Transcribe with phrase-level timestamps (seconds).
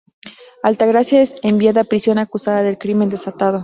[0.63, 3.59] Altagracia es enviada a prisión acusada del crimen desatado.